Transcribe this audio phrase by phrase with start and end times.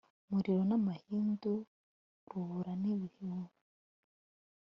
[0.29, 1.51] muriro n'amahindu,
[2.29, 3.31] rubura n'ibihu